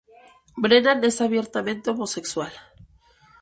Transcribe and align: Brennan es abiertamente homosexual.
Brennan 0.57 1.03
es 1.03 1.21
abiertamente 1.21 1.91
homosexual. 1.91 2.51